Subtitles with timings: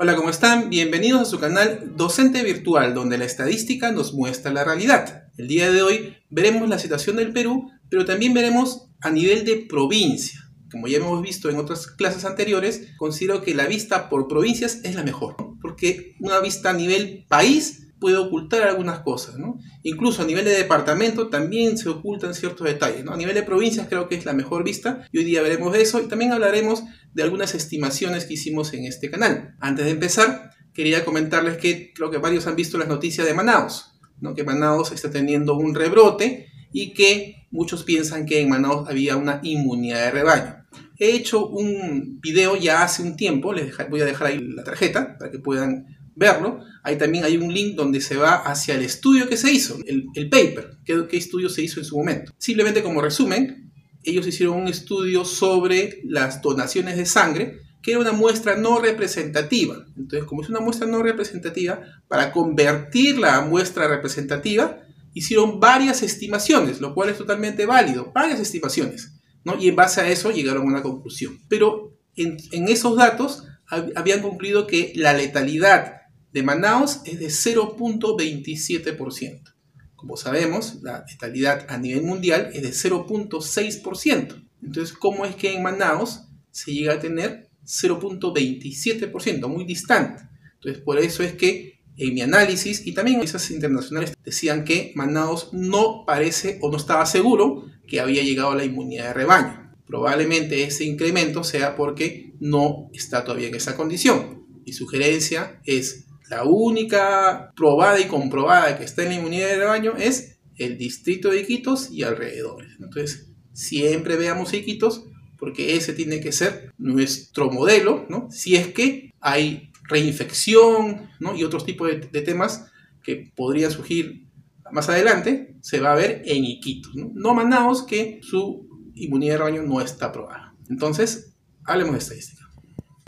[0.00, 0.70] Hola, ¿cómo están?
[0.70, 5.24] Bienvenidos a su canal Docente Virtual, donde la estadística nos muestra la realidad.
[5.36, 9.66] El día de hoy veremos la situación del Perú, pero también veremos a nivel de
[9.68, 10.38] provincia.
[10.70, 14.94] Como ya hemos visto en otras clases anteriores, considero que la vista por provincias es
[14.94, 19.58] la mejor, porque una vista a nivel país puede ocultar algunas cosas, ¿no?
[19.82, 23.12] Incluso a nivel de departamento también se ocultan ciertos detalles, ¿no?
[23.12, 25.82] A nivel de provincias creo que es la mejor vista y hoy día veremos de
[25.82, 29.56] eso y también hablaremos de algunas estimaciones que hicimos en este canal.
[29.60, 33.98] Antes de empezar, quería comentarles que creo que varios han visto las noticias de Manaus,
[34.20, 34.34] ¿no?
[34.34, 39.40] Que Manaus está teniendo un rebrote y que muchos piensan que en Manaus había una
[39.42, 40.54] inmunidad de rebaño.
[40.98, 45.16] He hecho un video ya hace un tiempo, les voy a dejar ahí la tarjeta
[45.16, 46.60] para que puedan verlo.
[46.82, 50.28] Ahí también hay un link donde se va hacia el estudio que se hizo, el,
[50.28, 52.32] paper, qué, estudio se hizo en su momento.
[52.38, 58.12] Simplemente como resumen, ellos hicieron un estudio sobre las donaciones de sangre, que era una
[58.12, 59.86] muestra no representativa.
[59.96, 64.80] Entonces, como es una muestra no representativa, para convertirla a muestra representativa,
[65.14, 69.12] hicieron varias estimaciones, lo cual es totalmente válido, varias estimaciones.
[69.44, 69.56] ¿no?
[69.58, 71.38] Y en base a eso llegaron a una conclusión.
[71.48, 75.97] Pero en esos datos habían concluido que la letalidad
[76.32, 79.54] de Manaus es de 0.27%.
[79.96, 84.44] Como sabemos, la letalidad a nivel mundial es de 0.6%.
[84.62, 89.48] Entonces, ¿cómo es que en Manaus se llega a tener 0.27%?
[89.48, 90.24] Muy distante.
[90.54, 95.52] Entonces, por eso es que en mi análisis y también esas internacionales decían que Manaus
[95.52, 99.72] no parece o no estaba seguro que había llegado a la inmunidad de rebaño.
[99.86, 104.46] Probablemente ese incremento sea porque no está todavía en esa condición.
[104.64, 109.96] Mi sugerencia es la única probada y comprobada que está en la inmunidad de rebaño
[109.96, 112.72] es el distrito de Iquitos y alrededores.
[112.80, 115.04] Entonces, siempre veamos Iquitos
[115.38, 118.28] porque ese tiene que ser nuestro modelo, ¿no?
[118.30, 121.34] Si es que hay reinfección, ¿no?
[121.36, 122.70] Y otros tipos de, temas
[123.02, 124.26] que podrían surgir
[124.70, 127.12] más adelante, se va a ver en Iquitos, ¿no?
[127.14, 130.54] No que su inmunidad de rebaño no está probada.
[130.68, 132.37] Entonces, hablemos de estadística.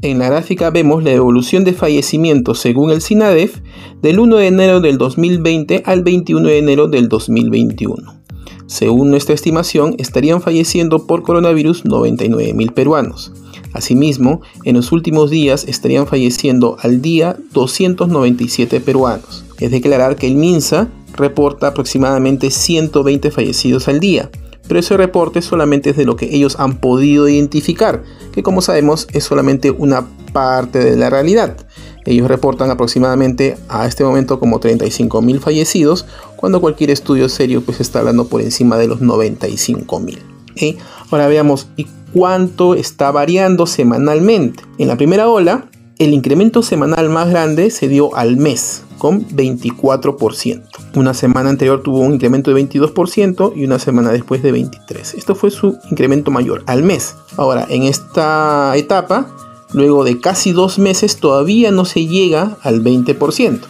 [0.02, 3.58] En la gráfica vemos la evolución de fallecimientos según el SINADEF
[4.00, 8.20] del 1 de enero del 2020 al 21 de enero del 2021.
[8.66, 13.32] Según nuestra estimación, estarían falleciendo por coronavirus 99.000 peruanos.
[13.74, 19.44] Asimismo, en los últimos días estarían falleciendo al día 297 peruanos.
[19.58, 24.30] Es declarar que el MINSA reporta aproximadamente 120 fallecidos al día,
[24.70, 29.08] pero ese reporte solamente es de lo que ellos han podido identificar, que como sabemos
[29.12, 31.56] es solamente una parte de la realidad.
[32.04, 37.98] Ellos reportan aproximadamente a este momento como 35.000 fallecidos, cuando cualquier estudio serio pues está
[37.98, 40.18] hablando por encima de los 95.000.
[40.54, 40.76] ¿eh?
[41.10, 44.62] Ahora veamos ¿y cuánto está variando semanalmente.
[44.78, 45.66] En la primera ola,
[46.00, 50.62] el incremento semanal más grande se dio al mes, con 24%.
[50.94, 55.14] Una semana anterior tuvo un incremento de 22% y una semana después de 23%.
[55.18, 57.16] Esto fue su incremento mayor al mes.
[57.36, 59.26] Ahora, en esta etapa,
[59.74, 63.60] luego de casi dos meses, todavía no se llega al 20%.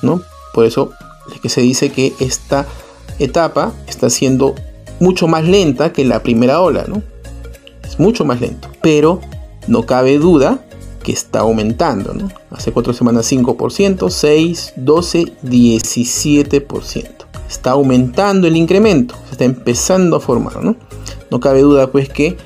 [0.00, 0.22] ¿no?
[0.54, 0.92] Por eso
[1.34, 2.66] es que se dice que esta
[3.18, 4.54] etapa está siendo
[5.00, 6.86] mucho más lenta que la primera ola.
[6.88, 7.02] ¿no?
[7.84, 8.68] Es mucho más lento.
[8.80, 9.20] Pero
[9.66, 10.64] no cabe duda
[11.08, 12.12] que está aumentando.
[12.12, 12.28] ¿no?
[12.50, 17.06] Hace cuatro semanas 5%, 6, 12, 17%.
[17.48, 20.62] Está aumentando el incremento, se está empezando a formar.
[20.62, 20.76] No,
[21.30, 22.36] no cabe duda pues que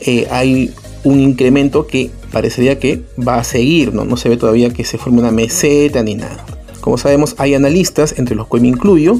[0.00, 4.04] eh, hay un incremento que parecería que va a seguir, ¿no?
[4.04, 6.44] no se ve todavía que se forme una meseta ni nada.
[6.82, 9.18] Como sabemos, hay analistas, entre los cuales me incluyo,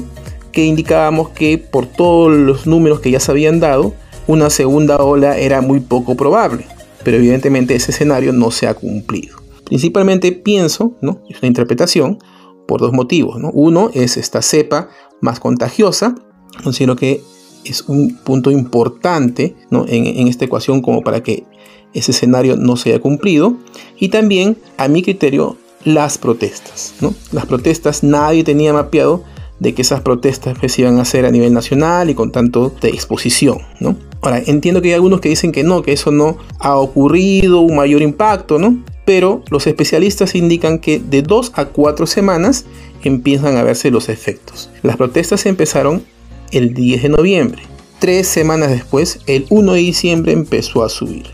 [0.51, 3.95] que indicábamos que por todos los números que ya se habían dado,
[4.27, 6.67] una segunda ola era muy poco probable
[7.05, 9.37] pero evidentemente ese escenario no se ha cumplido.
[9.63, 11.21] Principalmente pienso, ¿no?
[11.29, 12.17] es una interpretación,
[12.67, 13.39] por dos motivos.
[13.39, 13.51] ¿no?
[13.51, 14.89] Uno es esta cepa
[15.21, 16.15] más contagiosa,
[16.63, 17.21] considero que
[17.63, 19.85] es un punto importante ¿no?
[19.87, 21.45] en, esta ecuación como para que
[21.93, 23.55] ese escenario no se haya cumplido.
[23.99, 26.95] Y también, a mi criterio, las protestas.
[27.01, 27.13] ¿no?
[27.31, 29.23] Las protestas nadie tenía mapeado
[29.59, 32.89] de que esas protestas se iban a hacer a nivel nacional y con tanto de
[32.89, 33.59] exposición.
[33.79, 33.95] ¿no?
[34.25, 37.75] Ahora, entiendo que hay algunos que dicen que no, que eso no ha ocurrido, un
[37.75, 38.83] mayor impacto, ¿no?
[39.05, 42.65] Pero los especialistas indican que de dos a cuatro semanas
[43.03, 44.71] empiezan a verse los efectos.
[44.81, 46.03] Las protestas empezaron
[46.51, 47.61] el 10 de noviembre.
[47.99, 51.27] Tres semanas después, el 1 de diciembre empezó a subir.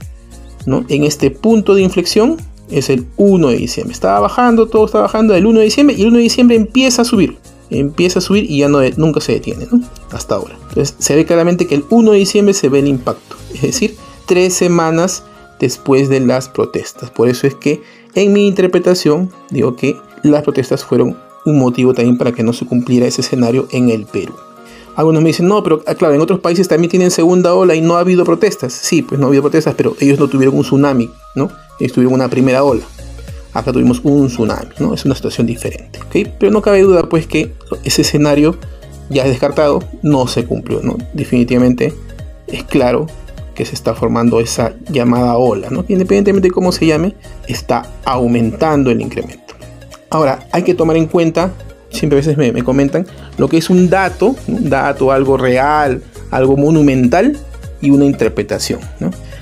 [0.65, 0.83] ¿no?
[0.89, 3.93] En este punto de inflexión es el 1 de diciembre.
[3.93, 7.03] Estaba bajando, todo estaba bajando el 1 de diciembre y el 1 de diciembre empieza
[7.03, 7.37] a subir
[7.71, 9.67] empieza a subir y ya no, nunca se detiene,
[10.11, 10.55] Hasta ahora.
[10.69, 13.95] Entonces se ve claramente que el 1 de diciembre se ve el impacto, es decir,
[14.27, 15.23] tres semanas
[15.59, 17.09] después de las protestas.
[17.11, 17.81] Por eso es que
[18.13, 22.65] En mi interpretación, digo que las protestas fueron un motivo también para que no se
[22.65, 24.33] cumpliera ese escenario en el Perú.
[24.95, 27.81] Algunos me dicen, no, pero ah, claro, en otros países también tienen segunda ola y
[27.81, 28.73] no ha habido protestas.
[28.73, 31.49] Sí, pues no ha habido protestas, pero ellos no tuvieron un tsunami, ¿no?
[31.79, 32.83] Ellos tuvieron una primera ola.
[33.53, 34.93] Acá tuvimos un tsunami, ¿no?
[34.93, 36.29] Es una situación diferente, ¿ok?
[36.39, 37.53] Pero no cabe duda, pues, que
[37.83, 38.57] ese escenario
[39.09, 40.97] ya descartado no se cumplió, ¿no?
[41.13, 41.93] Definitivamente
[42.47, 43.07] es claro
[43.55, 45.83] que se está formando esa llamada ola, ¿no?
[45.87, 47.15] Independientemente de cómo se llame,
[47.47, 49.53] está aumentando el incremento.
[50.09, 51.51] Ahora, hay que tomar en cuenta
[51.91, 53.05] siempre a veces me, comentan,
[53.37, 56.01] lo que es un dato, un dato, algo real,
[56.31, 57.37] algo monumental
[57.81, 58.79] y una interpretación.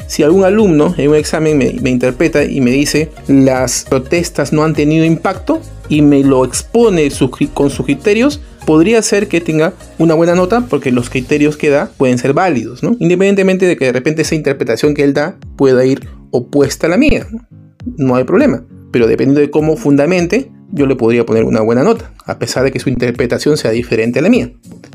[0.10, 4.74] Si algún alumno en un examen me, interpreta y me dice las protestas no han
[4.74, 7.10] tenido impacto y me lo expone
[7.54, 11.92] con sus criterios, podría ser que tenga una buena nota porque los criterios que da
[11.96, 16.08] pueden ser válidos, independientemente de que de repente esa interpretación que él da pueda ir
[16.32, 17.28] opuesta a la mía.
[17.98, 22.12] No hay problema, pero dependiendo de cómo fundamente, yo le podría poner una buena nota,
[22.26, 24.52] a pesar de que su interpretación sea diferente a la mía.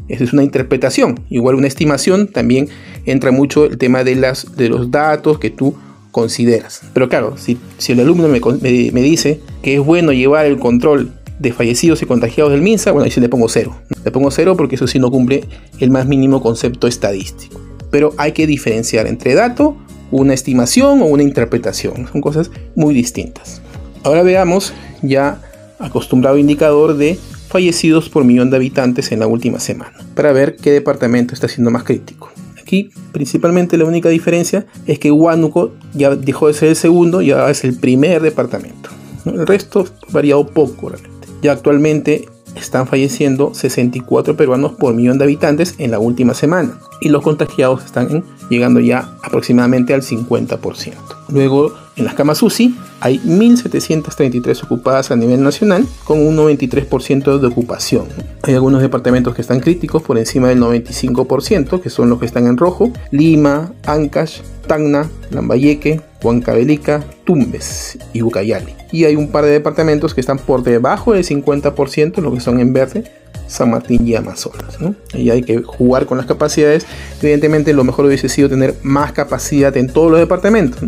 [0.08, 1.20] Esa es una interpretación.
[1.30, 2.68] Igual una estimación también
[3.06, 5.74] entra mucho el tema de, las, de los datos que tú
[6.10, 6.82] consideras.
[6.92, 11.12] Pero claro, si, si el alumno me, me, dice que es bueno llevar el control
[11.40, 13.74] de fallecidos y contagiados del MINSA, bueno, ahí sí le pongo cero.
[14.04, 15.44] Le pongo cero porque eso sí no cumple
[15.80, 17.60] el más mínimo concepto estadístico.
[17.90, 19.76] Pero hay que diferenciar entre dato,
[20.12, 22.06] una estimación o una interpretación.
[22.12, 23.60] Son cosas muy distintas.
[24.04, 24.72] Ahora veamos
[25.02, 25.40] ya
[25.84, 30.72] acostumbrado indicador de fallecidos por millón de habitantes en la última semana, para ver qué
[30.72, 32.30] departamento está siendo más crítico.
[32.60, 37.30] Aquí principalmente la única diferencia es que Huánuco ya dejó de ser el segundo y
[37.30, 38.90] ahora es el primer departamento.
[39.26, 41.28] El resto ha variado poco realmente.
[41.42, 42.26] Ya actualmente
[42.56, 47.84] están falleciendo 64 peruanos por millón de habitantes en la última semana y los contagiados
[47.84, 50.92] están llegando ya aproximadamente al 50%.
[51.28, 57.46] Luego, en las camas UCI hay 1.733 ocupadas a nivel nacional con un 93% de
[57.46, 58.06] ocupación.
[58.42, 62.46] Hay algunos departamentos que están críticos por encima del 95%, que son los que están
[62.46, 68.74] en rojo, Lima, Ancash, Tacna, Lambayeque, Huancavelica, Tumbes y Ucayali.
[68.90, 72.58] Y hay un par de departamentos que están por debajo del 50%, lo que son
[72.60, 73.04] en verde,
[73.46, 74.80] San Martín y Amazonas.
[74.80, 74.94] ¿no?
[75.12, 76.86] Y hay que jugar con las capacidades.
[77.20, 80.80] Evidentemente lo mejor hubiese sido tener más capacidad en todos los departamentos.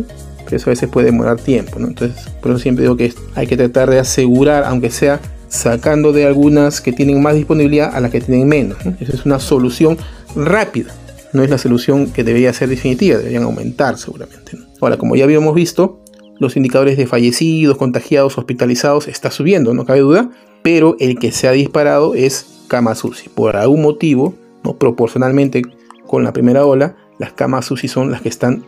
[0.45, 1.79] Pero eso a veces puede demorar tiempo.
[1.79, 1.89] ¿no?
[1.89, 6.27] Entonces, por eso siempre digo que hay que tratar de asegurar, aunque sea sacando de
[6.27, 8.79] algunas que tienen más disponibilidad a las que tienen menos.
[9.01, 9.97] Esa es una solución
[10.35, 10.95] rápida.
[11.33, 14.59] No es la solución que debería ser definitiva, deberían aumentar seguramente.
[14.81, 16.01] Ahora, como ya habíamos visto,
[16.39, 20.31] los indicadores de fallecidos, contagiados, hospitalizados está subiendo, no cabe duda,
[20.67, 23.29] pero el que se ha disparado es camas UCI.
[23.29, 24.35] Por algún motivo,
[24.65, 24.77] ¿no?
[24.77, 25.63] proporcionalmente
[26.09, 28.65] con la primera ola, las camas UCI son las que están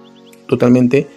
[0.46, 1.08] totalmente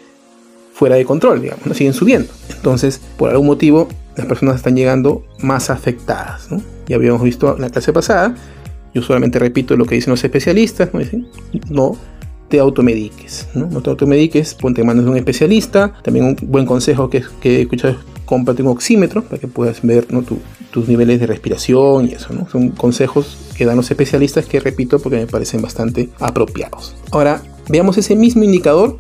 [0.74, 1.76] fuera de control, digamos, ¿no?
[1.76, 2.34] siguen subiendo.
[2.50, 6.48] Entonces, por algún motivo, las personas están llegando más afectadas.
[6.88, 8.34] Ya habíamos visto en la clase pasada,
[8.92, 10.90] yo solamente repito lo que dicen los especialistas,
[11.70, 11.96] no,
[12.50, 13.84] te automediques, ¿no?
[13.84, 15.94] te automediques, ponte en manos de un especialista.
[16.02, 19.82] También un buen consejo que, que he escuchado es cómprate un oxímetro para que puedas
[19.82, 20.08] ver
[20.72, 22.34] tus niveles de respiración y eso.
[22.34, 22.48] ¿no?
[22.50, 26.96] Son consejos que dan los especialistas que repito porque me parecen bastante apropiados.
[27.12, 28.98] Ahora, veamos ese mismo indicador,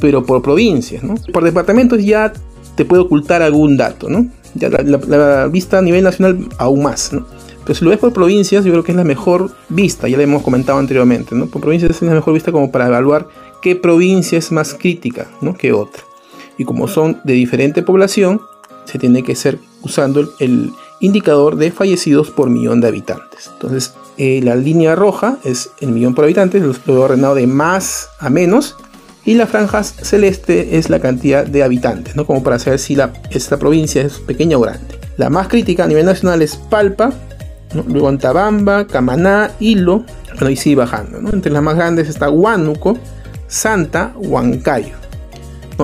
[0.00, 1.02] pero por provincias.
[1.02, 1.14] ¿no?
[1.32, 2.30] Por departamentos ya
[2.76, 4.10] te puede ocultar algún dato.
[4.10, 4.26] ¿no?
[4.54, 7.10] Ya la, la vista a nivel nacional aún más.
[7.14, 7.24] ¿no?
[7.64, 10.22] Pero si lo ves por provincias, yo creo que es la mejor vista, ya lo
[10.22, 11.46] hemos comentado anteriormente, ¿no?
[11.46, 13.28] Por provincias es la mejor vista como para evaluar
[13.62, 15.54] qué provincia es más crítica, ¿no?
[15.54, 16.02] Que otra.
[16.58, 18.42] Y como son de diferente población,
[18.84, 23.50] se tiene que ser usando el, indicador de fallecidos por millón de habitantes.
[23.52, 28.08] Entonces, eh, la línea roja es el millón por habitantes, lo he ordenado de más
[28.20, 28.76] a menos,
[29.26, 32.26] y la franja celeste es la cantidad de habitantes, ¿no?
[32.26, 34.98] Como para saber si la, esta provincia es pequeña o grande.
[35.16, 37.12] La más crítica a nivel nacional es Palpa,
[37.86, 41.18] luego Antabamba, Camaná, Hilo, bueno, y sigue bajando.
[41.32, 42.98] Entre las más grandes está Huánuco,
[43.46, 45.03] Santa, Huancayo.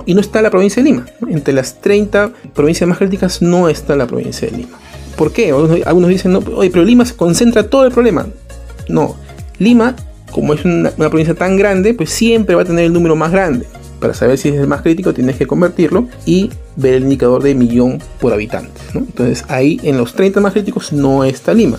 [0.06, 1.06] Y no está la provincia de Lima.
[1.28, 4.78] Entre las 30 provincias más críticas no está la provincia de Lima.
[5.16, 5.50] ¿Por qué?
[5.84, 8.26] Algunos, dicen, no, oye, pero Lima se concentra todo el problema.
[8.88, 9.16] No,
[9.58, 9.94] Lima,
[10.30, 13.66] como es una, provincia tan grande, pues siempre va a tener el número más grande.
[14.00, 17.54] Para saber si es el más crítico tienes que convertirlo y ver el indicador de
[17.54, 18.80] millón por habitante.
[18.94, 21.78] Entonces ahí en los 30 más críticos no está Lima.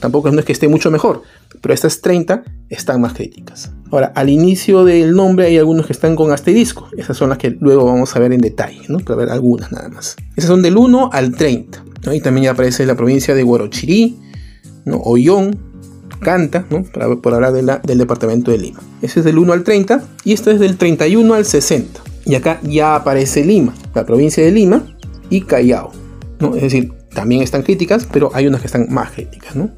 [0.00, 1.22] Tampoco es que esté mucho mejor,
[1.60, 3.70] pero estas 30 están más críticas.
[3.90, 6.88] Ahora, al inicio del nombre hay algunos que están con asterisco.
[6.96, 8.98] Esas son las que luego vamos a ver en detalle, ¿no?
[8.98, 10.16] para ver algunas nada más.
[10.34, 11.84] Esas son del 1 al 30.
[12.06, 14.18] Ahí también ya aparece la provincia de Guarochirí,
[14.84, 14.98] ¿no?
[14.98, 15.58] Ollón,
[16.20, 16.82] Canta, ¿no?
[16.82, 18.80] por hablar del departamento de Lima.
[19.02, 22.00] Ese es del 1 al 30 y este es del 31 al 60.
[22.24, 24.96] Y acá ya aparece Lima, la provincia de Lima,
[25.30, 25.92] y Callao.
[26.40, 26.54] ¿no?
[26.54, 29.56] Es decir, también están críticas, pero hay unas que están más críticas.
[29.56, 29.70] ¿no?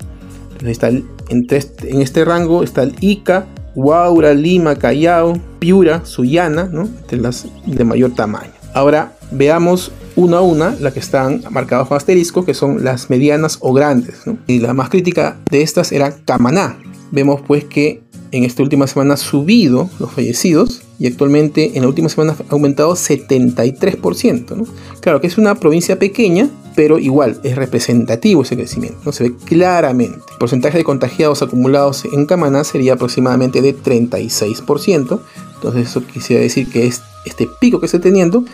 [0.66, 0.90] Está
[1.30, 6.82] este, en este rango está el Ica, Huaura, Lima, Callao, Piura, Sullana, ¿no?
[6.82, 8.50] entre las de mayor tamaño.
[8.74, 13.58] Ahora veamos una a una las que están marcadas con asterisco, que son las medianas
[13.60, 14.16] o grandes.
[14.48, 16.76] Y la más crítica de estas era Camaná.
[17.12, 18.02] Vemos pues que
[18.32, 22.52] en esta última semana ha subido los fallecidos y actualmente en la última semana ha
[22.52, 24.56] aumentado 73%.
[24.56, 24.66] ¿no?
[25.00, 29.10] Claro que es una provincia pequeña, pero igual es representativo ese crecimiento, ¿no?
[29.10, 30.20] se ve claramente.
[30.30, 35.20] El porcentaje de contagiados acumulados en Camaná sería aproximadamente de 36%,
[35.56, 38.44] entonces eso quisiera decir que este pico que está teniendo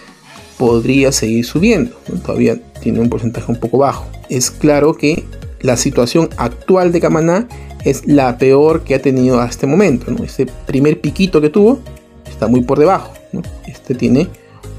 [0.57, 4.07] podría seguir subiendo, todavía tiene un porcentaje un poco bajo.
[4.31, 5.25] Es claro que
[5.61, 7.47] la situación actual de Camaná
[7.85, 10.11] es la peor que ha tenido hasta este momento.
[10.11, 10.25] ¿no?
[10.25, 11.79] Este primer piquito que tuvo
[12.27, 13.13] está muy por debajo.
[13.67, 14.31] Este tiene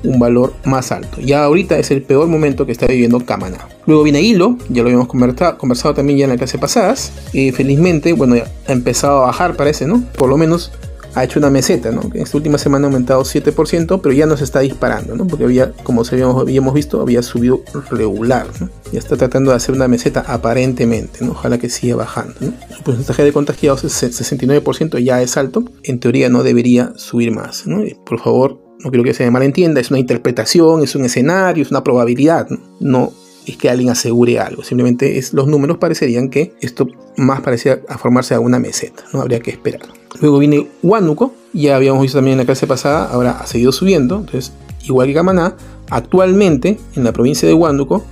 [0.05, 1.21] un valor más alto.
[1.21, 3.67] Ya ahorita es el peor momento que está viviendo Camaná.
[3.85, 7.11] Luego viene Hilo, ya lo habíamos conversado, también ya en la clase pasadas.
[7.33, 8.35] Y felizmente, bueno,
[8.67, 10.03] ha empezado a bajar, parece, ¿no?
[10.17, 10.71] Por lo menos
[11.15, 12.01] ha hecho una meseta, ¿no?
[12.13, 15.25] En esta última semana ha aumentado 7%, pero ya no se está disparando, ¿no?
[15.25, 18.69] Porque había, como habíamos, visto, había subido regular, ¿no?
[18.91, 21.31] Ya está tratando de hacer una meseta aparentemente, ¿no?
[21.31, 22.53] Ojalá que siga bajando, ¿no?
[22.75, 25.63] Su porcentaje de contagiados es 69%, ya es alto.
[25.83, 27.81] En teoría no debería subir más, ¿no?
[28.05, 31.71] Por favor, no quiero que se me malentienda, es una interpretación, es un escenario, es
[31.71, 32.47] una probabilidad,
[32.79, 33.11] ¿no?
[33.45, 37.97] es que alguien asegure algo, simplemente es, los números parecerían que esto más parecía a
[37.97, 39.81] formarse a una meseta, no habría que esperar.
[40.21, 44.17] Luego viene Huánuco, ya habíamos visto también en la clase pasada, ahora ha seguido subiendo.
[44.17, 44.53] Entonces,
[44.83, 45.55] igual que Camaná,
[45.89, 48.03] actualmente en la provincia de Huánuco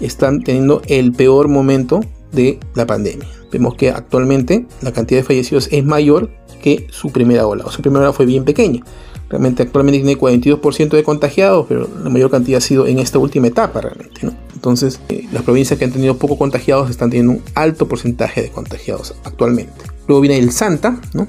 [0.00, 2.00] están teniendo el peor momento
[2.32, 3.28] de la pandemia.
[3.52, 6.30] Vemos que actualmente la cantidad de fallecidos es mayor
[6.60, 8.82] que su primera ola, o su primera ola fue bien pequeña.
[9.28, 13.46] Realmente actualmente tiene 42% de contagiados, pero la mayor cantidad ha sido en esta última
[13.46, 14.20] etapa realmente.
[14.54, 18.50] Entonces, eh, las provincias que han tenido poco contagiados están teniendo un alto porcentaje de
[18.50, 19.84] contagiados actualmente.
[20.06, 21.28] Luego viene el Santa, ¿no?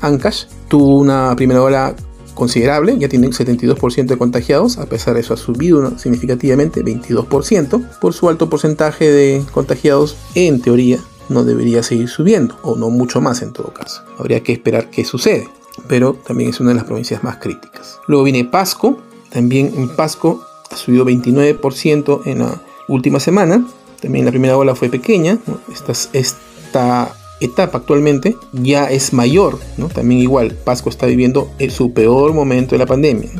[0.00, 1.94] Ancash, tuvo una primera ola
[2.34, 7.98] considerable, ya tiene un 72% de contagiados, a pesar de eso ha subido significativamente 22%.
[8.00, 10.98] Por su alto porcentaje de contagiados, en teoría
[11.28, 14.02] no debería seguir subiendo, o no mucho más en todo caso.
[14.18, 15.48] Habría que esperar qué sucede,
[15.88, 17.98] pero también es una de las provincias más críticas.
[18.06, 18.98] Luego viene Pasco,
[19.30, 23.66] también en Pasco ha subido 29% en la última semana,
[24.00, 25.38] también la primera ola fue pequeña,
[25.72, 29.88] esta, esta etapa actualmente ya es mayor, ¿no?
[29.88, 33.30] También igual, Pasco está viviendo su peor momento de la pandemia,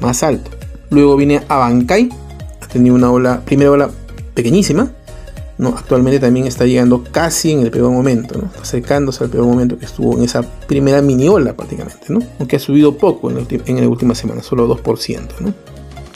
[0.00, 0.50] más alto.
[0.90, 2.08] Luego viene Abancay,
[2.60, 3.90] ha tenido una ola, primera ola
[4.34, 4.92] pequeñísima,
[5.58, 5.70] ¿no?
[5.70, 8.50] Actualmente también está llegando casi en el peor momento, ¿no?
[8.60, 12.20] acercándose al peor momento que estuvo en esa primera mini ola prácticamente, ¿no?
[12.38, 15.52] Aunque ha subido poco en la, en la última semana, solo 2%, ¿no?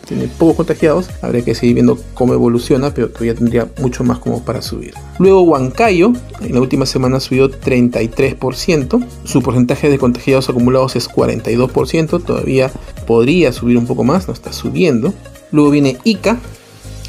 [0.06, 4.44] tiene pocos contagiados, habría que seguir viendo cómo evoluciona, pero todavía tendría mucho más como
[4.44, 4.94] para subir.
[5.18, 12.22] Luego Huancayo, en la última semana subió 33%, su porcentaje de contagiados acumulados es 42%,
[12.22, 12.70] todavía
[13.06, 15.14] podría subir un poco más, no está subiendo.
[15.50, 16.38] Luego viene Ica,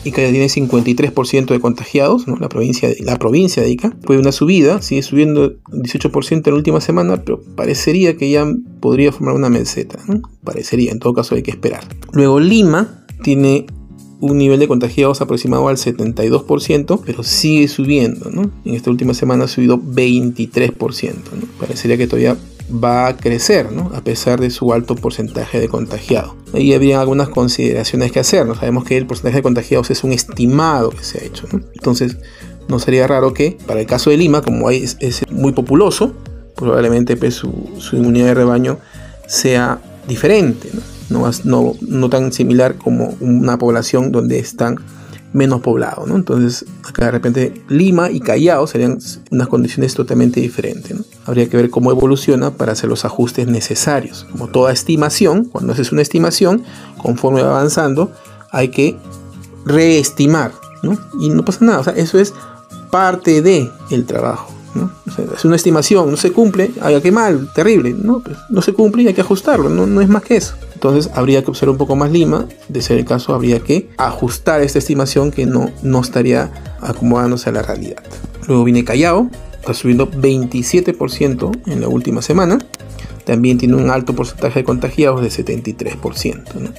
[0.03, 2.36] Ica ya tiene 53% de contagiados, ¿no?
[2.38, 3.95] la, provincia de, la provincia de Ica.
[4.03, 8.45] Fue una subida, sigue subiendo 18% en la última semana, pero parecería que ya
[8.79, 10.00] podría formar una meseta.
[10.43, 11.83] Parecería, en todo caso hay que esperar.
[12.12, 13.65] Luego Lima tiene
[14.19, 18.29] un nivel de contagiados aproximado al 72%, pero sigue subiendo.
[18.29, 21.13] En esta última semana ha subido 23%.
[21.60, 22.38] Parecería que todavía
[22.72, 23.91] va a crecer, ¿no?
[23.93, 26.34] a pesar de su alto porcentaje de contagiados.
[26.53, 28.46] Ahí habría algunas consideraciones que hacer.
[28.46, 28.55] ¿no?
[28.55, 31.48] Sabemos que el porcentaje de contagiados es un estimado que se ha hecho.
[31.51, 32.17] Entonces,
[32.67, 34.98] no sería raro que, para el caso de Lima, como es,
[35.29, 36.13] muy populoso,
[36.55, 37.51] probablemente pues, su,
[37.91, 38.79] inmunidad de rebaño
[39.27, 40.70] sea diferente,
[41.10, 44.77] no tan similar como una población donde están
[45.33, 46.15] menos poblado, ¿no?
[46.15, 48.99] Entonces, acá de repente Lima y Callao serían
[49.31, 50.95] unas condiciones totalmente diferentes.
[51.25, 54.25] Habría que ver cómo evoluciona para hacer los ajustes necesarios.
[54.31, 56.63] Como toda estimación, cuando haces una estimación,
[56.97, 58.11] conforme va avanzando,
[58.51, 58.97] hay que
[59.65, 60.51] reestimar,
[60.83, 60.97] ¿no?
[61.19, 62.33] Y no pasa nada, o sea, eso es
[62.91, 63.71] parte de
[64.05, 64.53] trabajo.
[65.35, 68.19] es una estimación, no se cumple, ay, qué mal, terrible, ¿no?
[68.19, 70.55] Pues no se cumple y hay que ajustarlo, no, no es más que eso.
[70.83, 74.61] Entonces habría que observar un poco más Lima, de ser el caso habría que ajustar
[74.61, 78.03] esta estimación que no, no estaría acomodándose a la realidad.
[78.49, 79.29] Luego viene Callao,
[79.61, 82.57] está subiendo 27% en la última semana.
[83.23, 86.73] También tiene un alto porcentaje de contagiados de 73%.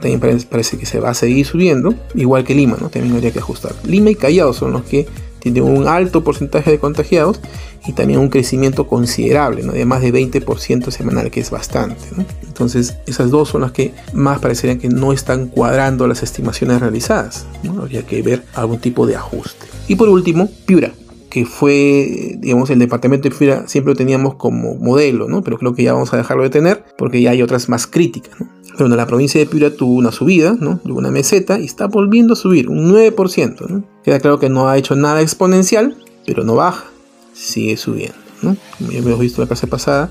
[0.00, 0.20] También
[0.50, 2.88] parece, que se va a seguir subiendo, igual que Lima, ¿no?
[2.88, 3.76] también habría que ajustar.
[3.84, 5.06] Lima y Callao son los que
[5.40, 7.40] tiene un alto porcentaje de contagiados
[7.86, 9.72] y también un crecimiento considerable, ¿no?
[9.72, 12.04] de más de 20% semanal, que es bastante.
[12.46, 17.46] Entonces, esas dos son las que más parecerían que no están cuadrando las estimaciones realizadas.
[17.78, 19.66] Habría que ver algún tipo de ajuste.
[19.88, 20.92] Y por último, Piura
[21.30, 25.42] que fue, digamos, el departamento de Piura siempre lo teníamos como modelo, ¿no?
[25.42, 28.38] Pero creo que ya vamos a dejarlo de tener porque ya hay otras más críticas,
[28.40, 28.48] ¿no?
[28.78, 30.78] Bueno, la provincia de Piura tuvo una subida, ¿no?
[30.78, 33.84] Tuvo una meseta y está volviendo a subir, un 9%, ¿no?
[34.02, 35.96] Queda claro que no ha hecho nada exponencial,
[36.26, 36.84] pero no baja
[37.32, 38.16] sigue subiendo.
[38.42, 38.56] ¿no?
[38.78, 40.10] Como ya hemos visto la clase pasada,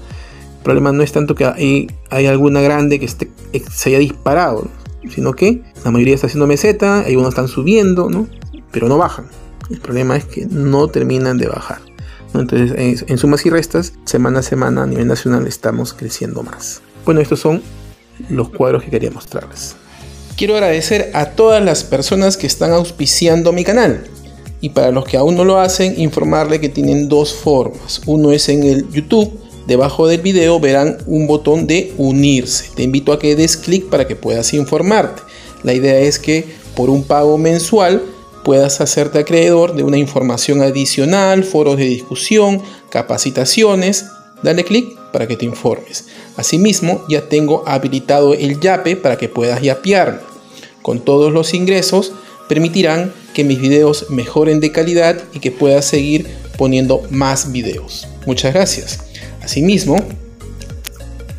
[0.57, 3.29] el problema no es tanto que hay, hay alguna grande que esté,
[3.71, 4.67] se haya disparado,
[5.09, 8.27] sino que la mayoría está haciendo meseta, hay unos están subiendo, ¿no?
[8.71, 9.25] pero no bajan.
[9.69, 11.79] El problema es que no terminan de bajar.
[12.33, 16.81] Entonces, en, sumas y restas, semana a semana a nivel nacional estamos creciendo más.
[17.05, 17.61] Bueno, estos son
[18.29, 19.75] los cuadros que quería mostrarles.
[20.37, 24.03] Quiero agradecer a todas las personas que están auspiciando mi canal
[24.61, 28.01] y para los que aún no lo hacen, informarle que tienen dos formas.
[28.05, 29.31] Uno es en el YouTube.
[29.67, 32.65] Debajo del video verán un botón de unirse.
[32.75, 35.21] Te invito a que des clic para que puedas informarte.
[35.63, 36.45] La idea es que
[36.75, 38.01] por un pago mensual
[38.49, 44.07] puedas hacerte acreedor de una información adicional, foros de discusión, capacitaciones.
[44.41, 46.05] Dale clic para que te informes.
[46.35, 50.21] Asimismo, ya tengo habilitado el YAPE para que puedas yapearme.
[50.81, 52.11] Con todos los ingresos
[52.47, 56.25] permitirán que mis videos mejoren de calidad y que pueda seguir
[56.57, 58.07] poniendo más videos.
[58.25, 58.97] Muchas gracias.
[59.43, 59.95] Asimismo,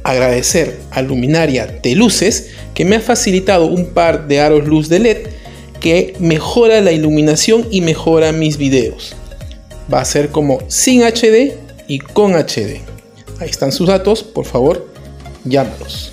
[0.04, 5.29] agradecer a Luminaria Teluces que me ha facilitado un par de aros luz de LED
[5.80, 9.16] que mejora la iluminación y mejora mis videos.
[9.92, 11.54] Va a ser como sin HD
[11.88, 12.80] y con HD.
[13.40, 14.92] Ahí están sus datos, por favor,
[15.44, 16.12] llámalos.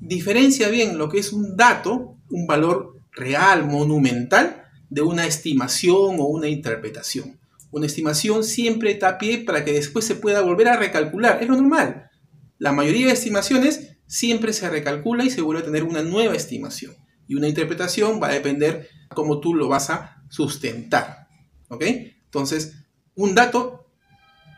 [0.00, 6.24] Diferencia bien lo que es un dato, un valor real, monumental, de una estimación o
[6.26, 7.38] una interpretación.
[7.70, 11.42] Una estimación siempre está a pie para que después se pueda volver a recalcular.
[11.42, 12.10] Es lo normal.
[12.58, 16.94] La mayoría de estimaciones siempre se recalcula y se vuelve a tener una nueva estimación.
[17.26, 21.28] Y una interpretación va a depender cómo tú lo vas a sustentar.
[21.68, 21.84] ¿Ok?
[22.24, 22.74] Entonces,
[23.14, 23.90] un dato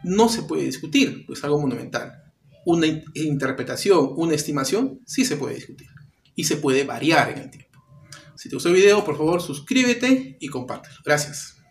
[0.05, 2.22] no se puede discutir, pues es algo monumental.
[2.66, 5.88] Una interpretación, una estimación, sí se puede discutir.
[6.35, 7.79] Y se puede variar en el tiempo.
[8.37, 10.96] Si te gustó el video, por favor suscríbete y compártelo.
[11.05, 11.54] Gracias.